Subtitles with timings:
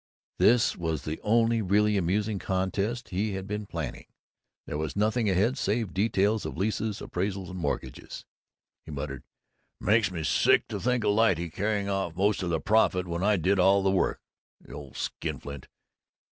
[0.39, 4.07] This was the only really amusing contest he had been planning.
[4.65, 8.25] There was nothing ahead save details of leases, appraisals, mortgages.
[8.83, 9.21] He muttered,
[9.79, 13.35] "Makes me sick to think of Lyte carrying off most of the profit when I
[13.37, 14.19] did all the work,
[14.59, 15.67] the old skinflint!